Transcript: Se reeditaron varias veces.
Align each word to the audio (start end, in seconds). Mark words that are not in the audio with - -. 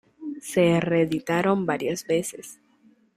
Se 0.41 0.79
reeditaron 0.79 1.67
varias 1.67 2.05
veces. 2.07 2.59